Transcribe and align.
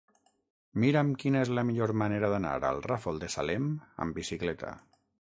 Mira'm 0.83 1.11
quina 1.25 1.43
és 1.47 1.51
la 1.59 1.65
millor 1.69 1.95
manera 2.05 2.33
d'anar 2.33 2.57
al 2.73 2.83
Ràfol 2.89 3.23
de 3.25 3.33
Salem 3.39 3.73
amb 4.07 4.23
bicicleta. 4.23 4.79